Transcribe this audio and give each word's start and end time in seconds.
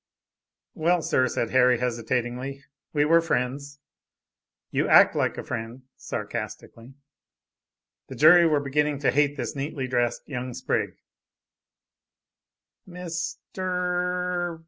"Well, 0.73 1.03
sir," 1.03 1.27
said 1.27 1.51
Harry 1.51 1.77
hesitatingly, 1.77 2.63
"we 2.91 3.05
were 3.05 3.21
friends." 3.21 3.77
"You 4.71 4.87
act 4.87 5.15
like 5.15 5.37
a 5.37 5.43
friend!" 5.43 5.83
(sarcastically.) 5.95 6.95
The 8.07 8.15
jury 8.15 8.47
were 8.47 8.61
beginning 8.61 8.97
to 9.01 9.11
hate 9.11 9.37
this 9.37 9.55
neatly 9.55 9.87
dressed 9.87 10.27
young 10.27 10.55
sprig. 10.55 10.97
"Mister...... 12.87 14.57